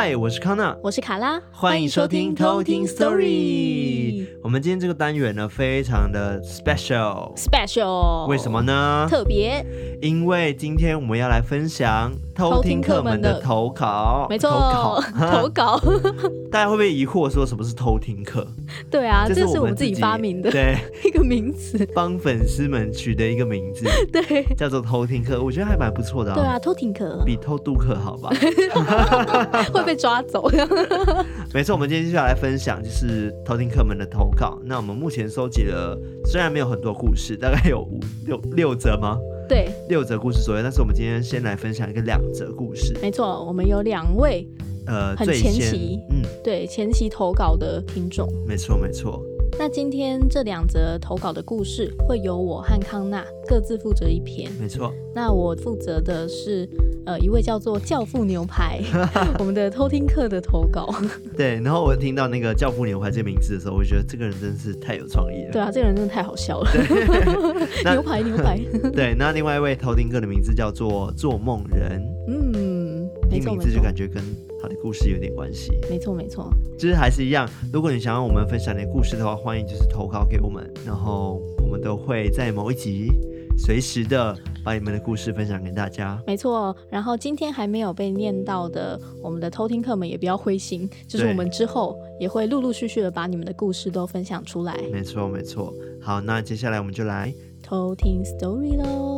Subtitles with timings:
[0.00, 4.28] 嗨，我是康娜，我是卡拉，欢迎收听偷听 Story。
[4.44, 9.08] 我们今天这个单元呢，非常的 special，special，为什么呢？
[9.10, 9.66] 特别，
[10.00, 14.48] 因为今天我们要来分享偷听客们的投稿，没错，
[15.32, 15.76] 投稿，
[16.52, 18.46] 大家会不会疑惑说什么是偷听客？
[18.88, 26.36] 对啊，这是我们自己发明的，对， 一个名词，帮粉丝们取的一个名字，对，叫做偷听客，我觉得还蛮不错的啊。
[26.36, 28.30] 对啊，偷听客比偷渡客好吧？
[29.74, 30.48] 会被抓走。
[31.52, 34.56] 没错，我们今天接下来分享就是偷听客们的投稿。
[34.64, 39.18] 那我们目前收集了，虽然没有很多故事，大概有五六六则吗？
[39.48, 40.62] 对，六则故事左右。
[40.62, 42.94] 但是我们今天先来分享一个两则故事。
[43.00, 44.46] 没错，我们有两位
[44.86, 48.28] 呃很前期，嗯，对前期投稿的听众。
[48.46, 49.22] 没错，没错。
[49.60, 54.48] 那今天这两则投稿的故事会由我和康纳各自负责一篇。
[54.52, 54.94] 没错。
[55.12, 56.66] 那我负责的是
[57.04, 58.80] 呃一位叫做教父牛排，
[59.40, 60.88] 我们的偷听客的投稿。
[61.36, 65.50] 对，然后我听到那个教父牛排这个名字的时候，我觉得这个人真是太有创意了。
[65.50, 66.70] 对啊，这个人真的太好笑了。
[67.92, 68.56] 牛排 牛排。
[68.92, 72.00] 对，那另外一位偷听客的名字叫做做梦人。
[72.28, 74.22] 嗯，听名字就感觉跟。
[74.60, 77.48] 他的故事有点关系，没错没错，就是还是一样。
[77.72, 83.10] 如果你想要我们分享你的故事的话，欢迎就是投稿给我们，然后我们都会在某一集
[83.56, 86.20] 随时的把你们的故事分享给大家。
[86.26, 94.76] 没错，然后今天还没有被念到的，我们的偷听客们也不要灰心，就是我们之后也会陆陆续续的把你们的故事都分享出来。
[94.92, 99.17] 没错没错，好，那接下来我们就来偷听 story 喽。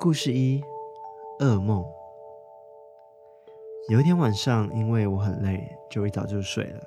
[0.00, 0.62] 故事一：
[1.40, 1.84] 噩梦。
[3.88, 6.84] 有一天晚上，因为我很累，就一早就睡了。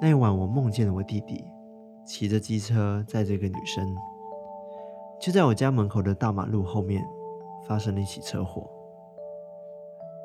[0.00, 1.44] 那一晚，我梦见了我弟弟
[2.06, 3.84] 骑着机车载着一个女生，
[5.20, 7.04] 就在我家门口的大马路后面
[7.66, 8.70] 发生了一起车祸。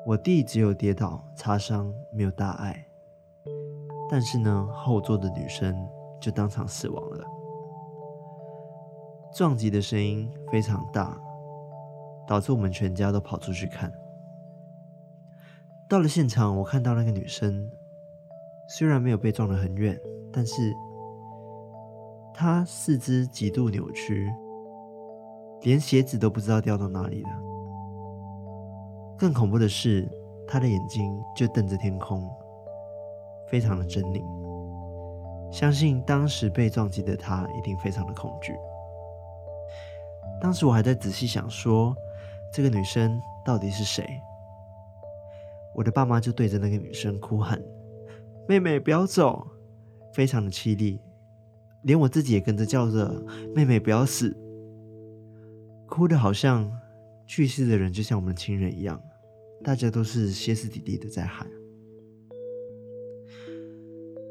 [0.06, 2.86] 我弟只有跌倒擦伤，没有大碍，
[4.08, 5.76] 但是呢，后座的女生
[6.20, 7.26] 就当场死亡了。
[9.34, 11.20] 撞击的声音非常大。
[12.26, 13.92] 导致我们全家都跑出去看。
[15.86, 17.70] 到了现场，我看到那个女生
[18.66, 20.00] 虽然没有被撞得很远，
[20.32, 20.72] 但是
[22.32, 24.32] 她四肢极度扭曲，
[25.60, 27.28] 连鞋子都不知道掉到哪里了。
[29.18, 30.08] 更恐怖的是，
[30.48, 32.26] 她的眼睛就瞪着天空，
[33.46, 34.24] 非常的狰狞。
[35.52, 38.54] 相信当时被撞击的她一定非常的恐惧。
[40.40, 41.94] 当时我还在仔细想说。
[42.54, 44.06] 这个女生到底是谁？
[45.74, 47.60] 我的爸妈就对着那个女生哭喊
[48.46, 49.44] ：“妹妹，不要走！”
[50.14, 51.00] 非常的凄厉，
[51.82, 53.20] 连我自己也跟着叫着
[53.56, 54.32] ：“妹妹，不要死！”
[55.90, 56.70] 哭得好像
[57.26, 59.02] 去世的人就像我们的亲人一样，
[59.64, 61.50] 大家都是歇斯底里的在喊。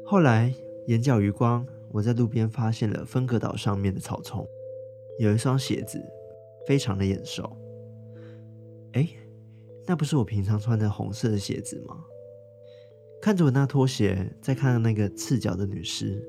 [0.06, 0.50] 后来
[0.86, 4.46] 眼角余光，我在路边发现了分隔岛上面的草丛，
[5.18, 6.02] 有一双鞋子，
[6.66, 7.54] 非常的眼熟。
[8.94, 9.08] 哎，
[9.86, 11.96] 那不是我平常穿的红色的鞋子吗？
[13.20, 16.22] 看着我那拖鞋，再看到那个赤脚的女尸，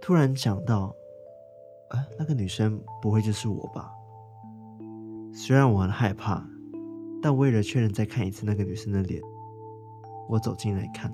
[0.00, 0.96] 突然想到，
[1.90, 3.90] 啊，那个女生不会就是我吧？
[5.34, 6.48] 虽然我很害怕，
[7.20, 9.20] 但为了确认再看一次那个女生的脸，
[10.28, 11.12] 我走进来看。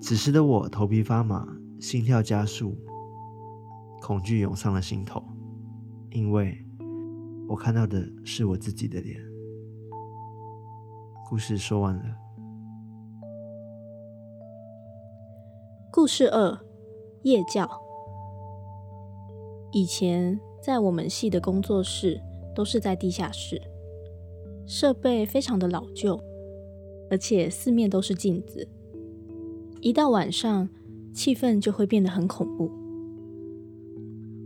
[0.00, 1.46] 此时的我头皮发麻，
[1.78, 2.76] 心跳加速，
[4.02, 5.22] 恐惧涌上了心头，
[6.10, 6.64] 因为。
[7.48, 9.18] 我看到的是我自己的脸。
[11.28, 12.02] 故事说完了。
[15.90, 16.58] 故事二：
[17.22, 17.66] 夜教。
[19.72, 22.20] 以前在我们系的工作室
[22.54, 23.60] 都是在地下室，
[24.66, 26.20] 设备非常的老旧，
[27.10, 28.68] 而且四面都是镜子。
[29.80, 30.68] 一到晚上，
[31.14, 32.70] 气氛就会变得很恐怖。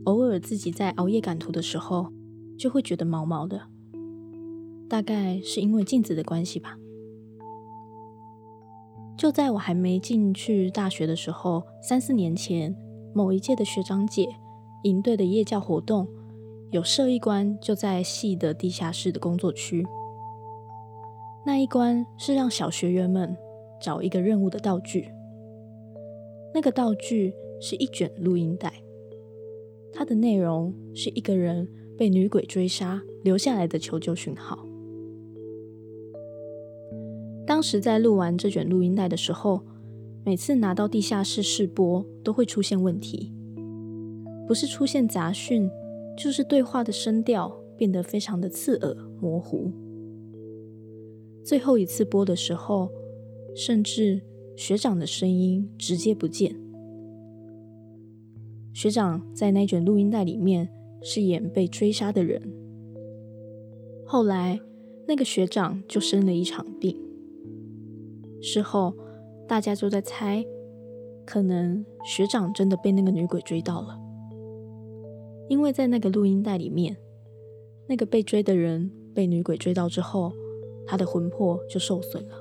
[0.04, 2.12] 偶尔自己在熬夜赶图的时候，
[2.62, 3.60] 就会觉得毛毛的，
[4.88, 6.78] 大概是因为镜子的关系吧。
[9.18, 12.72] 就在我还没进去大学的时候，三四年前，
[13.12, 14.28] 某一届的学长姐
[14.84, 16.06] 营队的夜教活动，
[16.70, 19.84] 有设一关就在系的地下室的工作区。
[21.44, 23.36] 那一关是让小学员们
[23.80, 25.08] 找一个任务的道具，
[26.54, 28.72] 那个道具是一卷录音带。
[29.92, 31.68] 它的内容是一个人
[32.02, 34.66] 被女鬼追杀留下来的求救讯号。
[37.46, 39.60] 当时在录完这卷录音带的时候，
[40.24, 43.32] 每次拿到地下室试播，都会出现问题，
[44.48, 45.70] 不是出现杂讯，
[46.18, 49.70] 就是对话的声调变得非常的刺耳模糊。
[51.44, 52.90] 最后一次播的时候，
[53.54, 54.20] 甚至
[54.56, 56.56] 学长的声音直接不见。
[58.74, 60.68] 学长在那卷录音带里面
[61.02, 62.40] 饰演被追杀的人，
[64.06, 64.60] 后来
[65.06, 66.96] 那个学长就生了一场病。
[68.40, 68.94] 事后
[69.46, 70.44] 大家就在猜，
[71.26, 73.98] 可能学长真的被那个女鬼追到了，
[75.48, 76.96] 因为在那个录音带里面，
[77.88, 80.32] 那个被追的人被女鬼追到之后。
[80.84, 82.34] 他的魂魄就受损了。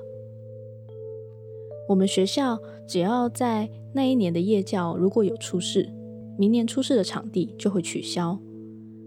[1.88, 5.88] 我们学校只要在那一年的夜校如果有出事，
[6.36, 8.36] 明年出事的场地就会取消，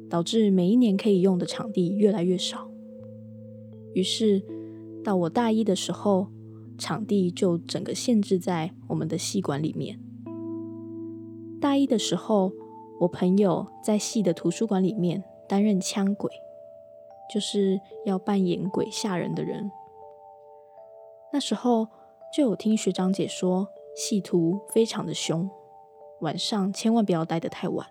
[0.10, 2.69] 导致每一年可以用的场地越来越少。
[3.94, 4.44] 于是
[5.04, 6.28] 到我大一的时候，
[6.78, 10.00] 场地就整个限制在我们的系馆里面。
[11.62, 12.52] 大一的时候，
[13.02, 16.30] 我朋友在系的图书馆里面担任枪鬼。
[17.34, 19.72] 就是要扮演鬼吓人的人。
[21.34, 21.88] 那时候
[22.31, 25.50] 就有听学长姐说，系图非常的凶，
[26.22, 27.88] 晚上千万不要待得太晚。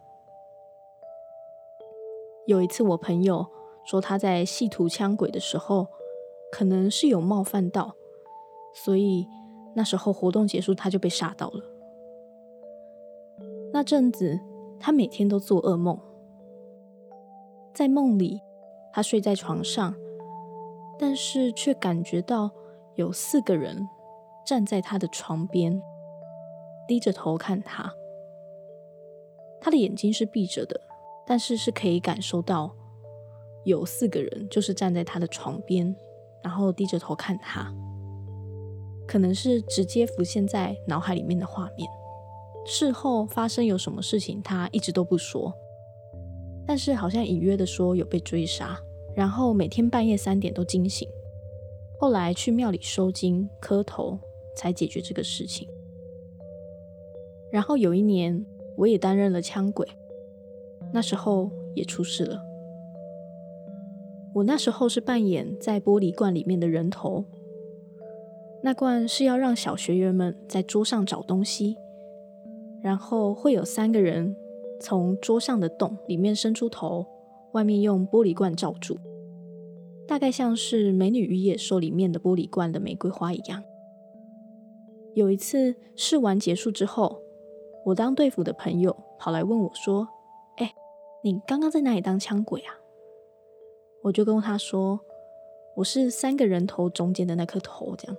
[2.46, 3.46] 有一次我朋友
[3.85, 5.87] 说他在戏图枪鬼的时候，
[6.52, 7.94] 可能是有冒犯到，
[8.75, 9.26] 所以
[9.75, 11.62] 那时候活动结束他就被吓到了。
[13.73, 14.38] 那阵子
[14.79, 15.99] 他每天都做噩梦，
[17.73, 18.41] 在梦里。
[18.97, 19.93] 他睡在床上，
[20.97, 22.52] 但是却感觉到
[22.94, 23.88] 有四个人
[24.47, 25.82] 站在他的床边，
[26.87, 27.93] 低着头看他。
[29.61, 30.81] 他的眼睛是闭着的，
[31.26, 32.75] 但是是可以感受到
[33.65, 35.94] 有四个人就是站在他的床边，
[36.43, 37.73] 然后低着头看他。
[39.06, 41.88] 可能是直接浮现在脑海里面的画面。
[42.67, 45.53] 事后发生有什么事情，他一直都不说。
[46.67, 48.75] 但是好像隐约的说有被追杀，
[49.15, 51.06] 然后每天半夜三点都惊醒，
[51.99, 54.19] 后来去庙里收金磕头
[54.56, 55.69] 才解决这个事情。
[57.53, 58.44] 然后有一年
[58.79, 59.87] 我也担任了枪鬼，
[60.92, 62.42] 那时候也出事了。
[64.34, 67.25] 我那时候是扮演在玻璃罐里面的人头，
[68.62, 71.76] 那罐是要让小学员们在桌上找东西，
[72.82, 74.36] 然后会有三个人。
[74.81, 77.06] 从桌上的洞里面伸出头，
[77.52, 78.98] 外面用玻璃罐罩住，
[80.06, 83.62] 大概像是《美女与野兽》里面的玻璃罐的玫瑰花一样。
[85.14, 87.22] 有一次试完结束之后，
[87.87, 90.08] 我当队服的朋友跑来问我说：“，
[91.25, 92.79] 你刚刚在哪里当枪鬼啊？”
[94.05, 95.00] 我就跟他说
[95.76, 98.17] ：“我是三个人头中间的那颗头。”这样，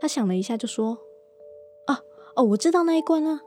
[0.00, 0.96] 他想了一下就说
[1.86, 2.00] ：“啊，
[2.36, 3.40] 哦，我知道那一关啊。”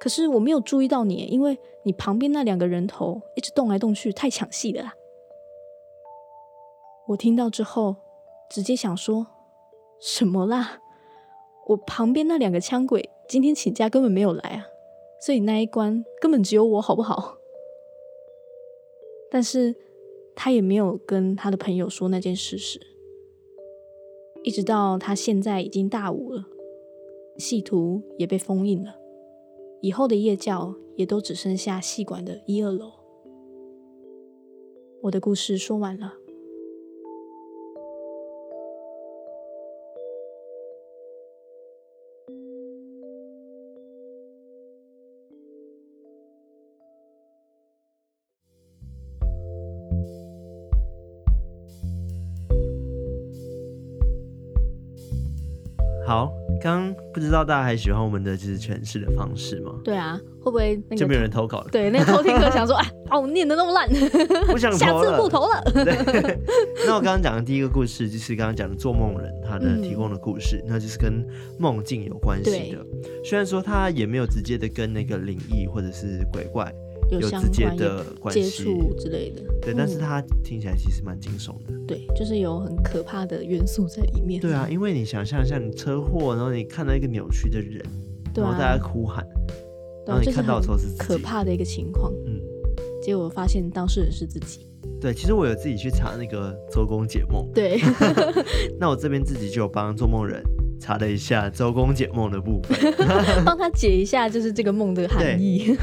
[0.00, 4.94] 可是我没有注意到你，因为你旁边那两个人头一直动来动去，太抢戏了。
[7.08, 7.96] 我听到之后，
[8.50, 9.26] 直接想说
[10.00, 10.80] 什么啦？
[11.66, 14.66] 我旁边那两个枪鬼今天请假根本没有来啊，
[15.20, 17.35] 所以那一关根本只有我，好不好？
[19.30, 19.74] 但是
[20.34, 22.80] 他也没有跟他的朋友说那件事实，
[24.42, 26.46] 一直到他现在已经大五了，
[27.36, 28.96] 戏图也被封印了。
[29.82, 32.92] 以后的夜教也都只剩下戏馆的一二楼。
[35.02, 36.14] 我的故事说完了。
[57.26, 59.72] 知道大家还喜欢我们的就是诠释的方式吗？
[59.84, 61.68] 对啊，会不会、那个、就没有人投稿了？
[61.70, 63.88] 对，那个偷听客想说，啊，把 我念的那么烂，
[64.46, 65.62] 不想投了，下次不投了。
[65.84, 66.38] 对，
[66.86, 71.24] 那我刚刚讲的第一个故事就是刚刚讲的做梦人他的提供的故事，嗯、那就是跟
[71.58, 72.86] 梦境有关系的。
[73.24, 76.72] 虽然说他也没有直接的跟那个灵异或者是鬼怪。
[77.10, 84.40] 有直接的关系接触之类的，对，但是它听起来其实蛮惊悚的，对，就是有很可怕的元素在里面。
[84.40, 87.80] 对啊，因为你想象一下你车祸，然后你看到一个扭曲的人，
[88.34, 89.24] 然后大家哭喊，
[90.06, 92.40] 然后你看到的时候是可怕的一个情况，嗯，
[93.00, 94.66] 结果发现当事人是自己。
[95.00, 97.78] 对，其实我有自己去查那个周公解梦，对，
[98.80, 100.42] 那我这边自己就有帮做梦人
[100.78, 102.78] 查了一下周公解梦的部分，
[103.44, 105.76] 帮他解一下，就是这个梦的含义。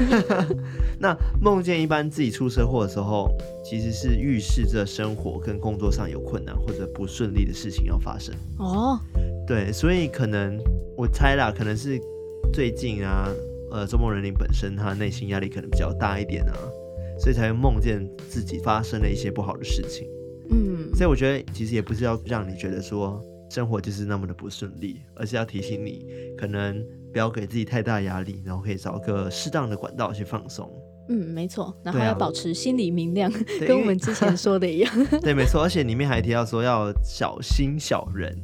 [0.98, 3.28] 那梦见一般自己出车祸的时候，
[3.64, 8.34] 其实是预示着生活跟工作上有困难或者不顺利的事情要发生。
[8.58, 8.98] 哦，
[9.46, 10.58] 对，所以可能
[10.96, 12.00] 我猜啦，可能是
[12.52, 13.28] 最近啊，
[13.72, 16.54] 呃，周梦人林本身他内心压力可能比较大一点啊，
[17.18, 20.06] 所以才会梦见自己发生了一些不好的事情。
[20.50, 23.20] 嗯，所以我觉得其实也不是要让你觉得说。
[23.54, 26.04] 生活就是那么的不顺利，而是要提醒你，
[26.36, 30.68] 可能不要给自己太大压力，然后可以找个适当的管道去放松。
[31.08, 34.92] 嗯，没错，然后要保持心理明亮，跟我们之前说的一样。
[35.08, 38.36] 对，对，没错，而且里面还提到说要小心小人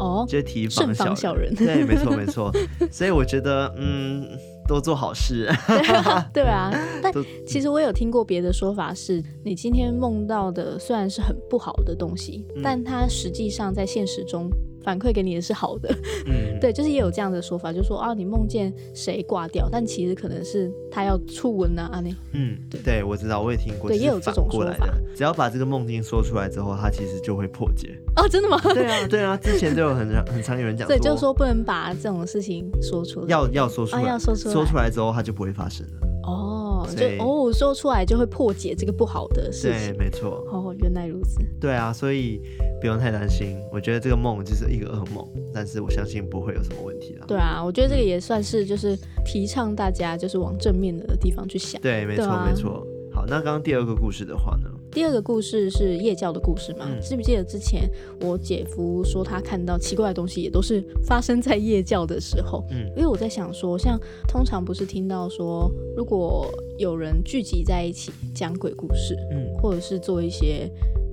[0.00, 1.16] 哦，就提防小人。
[1.16, 2.50] 小人对，没错，没错。
[2.90, 4.26] 所以我觉得，嗯。
[4.66, 5.48] 多做好事，
[6.34, 6.70] 对啊。
[7.02, 7.12] 但
[7.46, 14.50] 其实我有听过别的说法是，你今天梦到的虽然是很不好的东西，嗯、但它实际上在现实中。
[14.86, 15.92] 反馈给你的是好的，
[16.26, 24.88] 嗯， 对，就是也有这样的说法，就是说啊，你梦见谁挂掉，但其实可能是他要触吻啊，啊，你，嗯，对，对，我知道，我也听过，对，也有这种说法。
[25.16, 27.98] 只要把这个梦境说出来之后，他其实就会破解。
[28.14, 28.56] 哦，真的吗？
[28.72, 36.06] 对啊，对啊，之前就有很很常有人讲，对，就是说不能把这种事情说出来，要要说出来，啊，要说出来，说出来之后，它就不会发生了。
[36.22, 36.55] 哦，
[36.94, 39.92] 就哦，说出来就会破解这个不好的事情。
[39.92, 40.44] 对，没错。
[40.50, 41.38] 哦，原来如此。
[41.60, 42.40] 对啊，所以
[42.80, 43.58] 不用太担心。
[43.72, 47.24] 我觉得这个梦就是一个噩梦，但是我相信不会有什么问题啦。
[47.26, 51.80] 对啊，我觉得这个也算是就是提倡大家就是往正面的地方去想。
[51.80, 52.86] 对，没错，啊、没错。
[53.12, 54.70] 好，那刚刚第二个故事的话呢？
[54.96, 56.86] 第二个故事是夜教的故事嘛？
[56.88, 57.86] 嗯、记不记得之前
[58.22, 62.64] 我姐夫说他看到奇怪的东西，也都是发生在夜教的时候。
[62.70, 70.66] 嗯，因为我在想说，像通常不是听到说，如果有人聚集在一起讲鬼故事，嗯，或者是做一些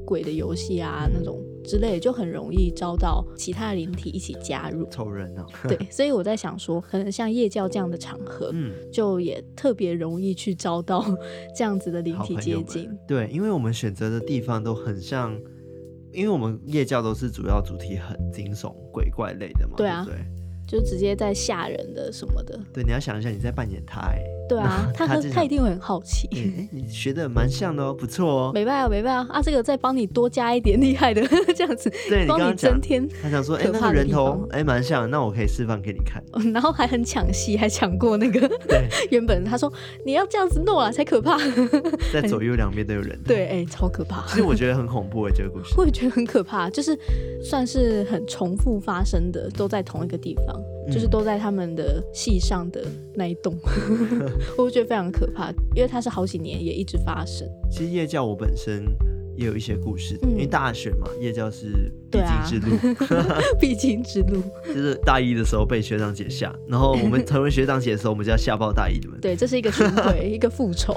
[0.05, 1.37] 鬼的游戏啊那种。
[1.63, 5.47] 之类就很容易招到其他灵体一起加入，凑热闹。
[5.67, 11.03] 对， 所以我在想说，可能像夜教这样的场合，嗯，就也特别容易去招到
[11.55, 12.89] 这样子的灵体接近。
[13.07, 15.37] 对，因为我们选择的地方都很像，
[16.11, 20.15] 因为我们夜教都是主要主题很惊悚鬼怪类的嘛，对啊，对，
[20.67, 22.59] 就直接在吓人的什么的。
[22.73, 24.23] 对，你要想一下，你在扮演他，哎。
[24.47, 26.27] 对啊，他他，他一定会很好奇。
[26.35, 28.51] 哎、欸，你学的蛮像的哦，不错哦。
[28.53, 31.21] 没办法，没办法啊，这个再帮你多加一点厉害的
[31.55, 33.07] 这样子，对，帮你增添。
[33.21, 36.23] 他想说，哎、欸，那个人头，哎、欸，蛮像，那我可以示范给你看。
[36.53, 38.47] 然后还很抢戏，还抢过那个。
[38.67, 39.71] 对，原本他说
[40.05, 41.37] 你要这样子弄啊，才可怕。
[42.11, 43.17] 在左右两边都有人。
[43.25, 44.25] 对，哎、欸，超可怕。
[44.27, 45.73] 其实我觉得很恐怖哎，这个故事。
[45.77, 46.97] 我也觉得很可怕，就是
[47.41, 50.61] 算是很重复发生的，都在同一个地方。
[50.91, 52.83] 就是都在他们的系上的
[53.15, 53.55] 那一栋，
[54.57, 57.47] 我觉得非常可怕，因为它是好几年也一直发生。
[57.71, 58.85] 其实夜教我本身
[59.35, 62.77] 也有一些故事，嗯、因为大学嘛，夜教是必经之路，
[63.59, 64.41] 必经之路。
[64.67, 69.19] 就是大一的时候被学长姐吓，然后我们成为学长姐的时候，我们就要吓爆大一的们。
[69.21, 70.93] 对，这是一个循环，一个复仇。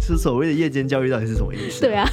[0.00, 1.82] 是所谓的夜间教育到底是什么意思？
[1.82, 2.08] 对啊，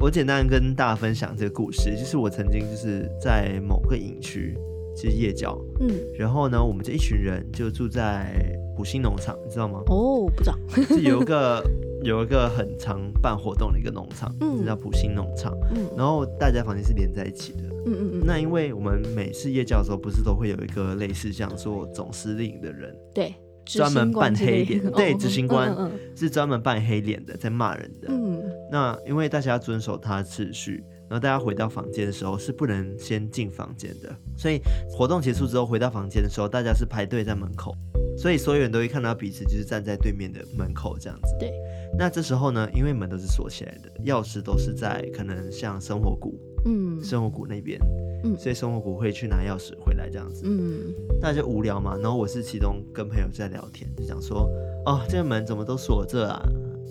[0.00, 4.54] 我简单跟大家分享这个故事，就是我曾经就是在某个营区。
[4.94, 8.34] 其实夜教，嗯，然后呢，我们这一群人就住在
[8.76, 9.82] 普兴农场，你知道吗？
[9.86, 10.56] 哦，不知道，
[10.88, 11.62] 是有一个
[12.02, 18.22] 有一个很常办活动的一个农场，嗯，叫普兴农场，嗯，然后大家房间是连在一起的，嗯嗯嗯。
[18.24, 23.34] 那因为我们每次夜教的时候，不是都会有一个类似像做总司令的人，对，
[23.64, 25.74] 专门扮黑脸，对，执行官
[26.14, 28.42] 是专门扮黑脸的，在骂人的，嗯。
[28.70, 30.84] 那因为大家要遵守他的秩序。
[31.08, 37.76] 然后大家回到房间的时候是不能先进房间的，所以活动结束之后回到房间的时候，大家是排队在门口，
[38.16, 41.36] 所以所有人都会看到彼此，就是站在对面的门口这样子。
[41.38, 41.52] 对。
[41.96, 47.78] 那这时候呢，因为门都是锁起来的，钥匙都是在可能像生活谷，嗯，生活谷那边，
[48.24, 50.42] 嗯，所以生活谷会去拿钥匙回来这样子。
[50.46, 50.92] 嗯。
[51.20, 54.50] 大家就无聊嘛，然后我是其中跟朋友在聊天，就讲说，
[54.86, 56.42] 哦，这个门怎么都锁着啊？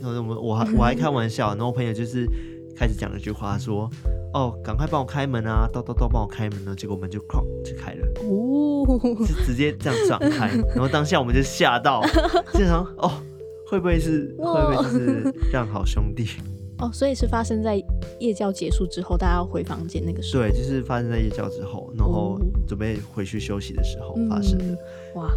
[0.02, 2.30] 然后我们我还我还开玩笑，然后我朋友就是。
[2.76, 3.90] 开始讲了一句话，说
[4.34, 5.70] ：“哦，赶快帮我开门啊！
[5.72, 8.86] 叨叨叨，帮我开门呢！”结果门就哐就开了，哦，
[9.20, 10.48] 就直接这样撞开。
[10.76, 12.02] 然后当下我们就吓到，
[12.54, 13.12] 就想：“哦，
[13.70, 16.28] 会不会是哇会不会就是这样好兄弟？”
[16.80, 17.82] 哦，所以是发生在
[18.20, 20.44] 夜教结束之后，大家要回房间那个时候。
[20.44, 24.66] 对，就是发生在夜教之后，然后准备回去休息的时候发生的。
[24.66, 24.78] 嗯、
[25.16, 25.30] 哇，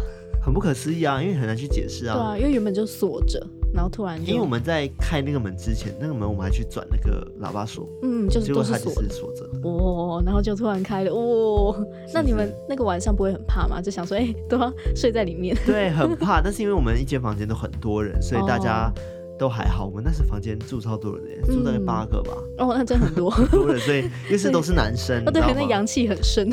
[0.43, 2.15] 很不可思议啊，因为很难去解释啊。
[2.15, 3.45] 对啊，因为原本就锁着。
[3.73, 8.93] 然后突然，因为我们在开那个门之前，那个门我们还去转那个喇叭锁，嗯，就是都是锁
[9.33, 9.49] 着。
[9.63, 11.75] 哦，然后就突然开了，哦，
[12.13, 13.81] 那你们那个晚上不会很怕吗？
[13.81, 15.55] 就想说，哎，都要睡在里面。
[15.65, 16.41] 对，很怕。
[16.41, 18.91] 但是因为我们一间房间都很多人，所以大家
[19.37, 19.85] 都还好。
[19.85, 22.31] 我们那时房间住超多人的，住大概八个吧。
[22.57, 26.49] 哦，那真很多， 很多人，所以又是都 是男生，哦，对，那阳气很深。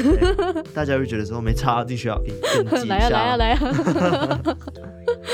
[0.74, 2.20] 大家会觉得说没差，继续要。
[2.86, 4.40] 来啊来啊来啊！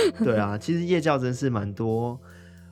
[0.25, 2.19] 对啊，其实夜教真是蛮多。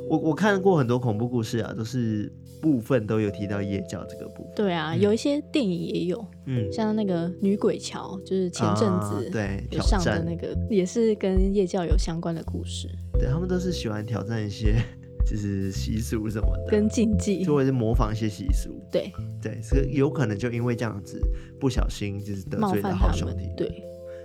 [0.08, 2.32] 我我看过很多恐怖故事啊，都是
[2.62, 4.52] 部分都有提到夜教这个部分。
[4.54, 12.88] 对啊，有一些电影也有，嗯，像那个女鬼桥，就是前阵子对有上的那个，也是跟夜教有相关的故事。
[13.18, 14.76] 对，他们都是喜欢挑战一些
[15.26, 18.70] 就是习俗什么的，跟禁忌，就会是模仿一些习俗。
[18.92, 21.20] 对对，所以有可能就因为这样子
[21.58, 23.50] 不小心就是得罪了好兄弟。
[23.56, 23.82] 对。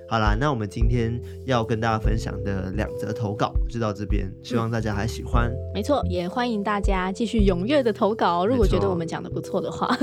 [0.07, 5.49] 好啦，那我们今天要跟大家分享的两则投稿就到这边，希望大家还喜欢。
[5.49, 9.95] 嗯、没错，也欢迎大家继续踊跃的投稿，如果觉得我们讲的不错的话。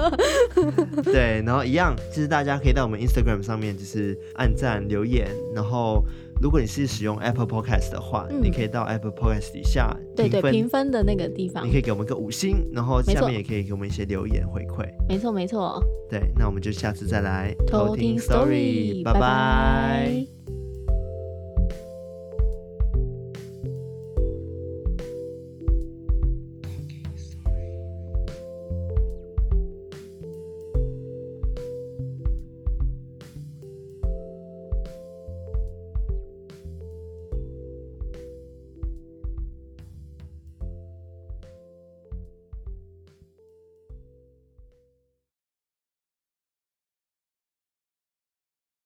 [1.04, 6.04] 对，然后一样，就是大家可以到我们 Instagram 上面就是按赞留言，然后。
[6.40, 14.86] 如果你是使用 Apple Podcast 的话，嗯、你可以到 Apple Podcast 底下对对评分的那个地方，你可以给我们个五星，然后下面也可以给我们一些留言回馈。
[15.08, 19.18] 没错没错，对，那我们就下次再来偷听 Story，拜拜。
[19.18, 20.37] 拜拜。